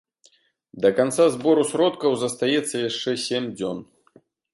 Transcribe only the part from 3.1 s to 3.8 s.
сем дзён.